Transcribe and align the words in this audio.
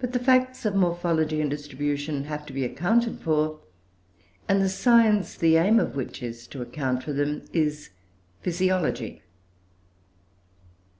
But 0.00 0.12
the 0.12 0.18
facts 0.18 0.66
of 0.66 0.74
morphology 0.74 1.40
and 1.40 1.48
distribution 1.48 2.24
have 2.24 2.44
to 2.46 2.52
be 2.52 2.64
accounted 2.64 3.20
for, 3.20 3.60
and 4.48 4.60
the 4.60 4.68
science, 4.68 5.36
the 5.36 5.54
aim 5.56 5.78
of 5.78 5.94
which 5.94 6.20
it 6.20 6.26
is 6.26 6.48
to 6.48 6.62
account 6.62 7.04
for 7.04 7.12
them, 7.12 7.44
is 7.52 7.90
Physiology. 8.40 9.22